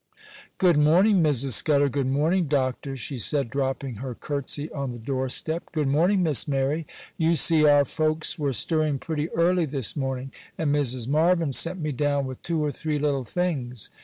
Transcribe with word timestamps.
'Good 0.57 0.77
morning, 0.79 1.21
Mrs. 1.21 1.51
Scudder. 1.51 1.87
Good 1.87 2.07
morning, 2.07 2.45
Doctor,' 2.47 2.95
she 2.95 3.19
said, 3.19 3.51
dropping 3.51 3.97
her 3.97 4.15
curtsy 4.15 4.67
on 4.71 4.93
the 4.93 4.97
door 4.97 5.29
step; 5.29 5.71
'good 5.71 5.87
morning, 5.87 6.23
Miss 6.23 6.47
Mary. 6.47 6.87
You 7.19 7.35
see 7.35 7.65
our 7.67 7.85
folks 7.85 8.39
were 8.39 8.51
stirring 8.51 8.97
pretty 8.97 9.29
early 9.29 9.65
this 9.65 9.95
morning, 9.95 10.31
and 10.57 10.73
Mrs. 10.73 11.07
Marvyn 11.07 11.53
sent 11.53 11.79
me 11.79 11.91
down 11.91 12.25
with 12.25 12.41
two 12.41 12.65
or 12.65 12.71
three 12.71 12.97
little 12.97 13.25
things. 13.25 13.91